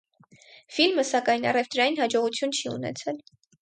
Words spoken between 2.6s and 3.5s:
չի ունեցել։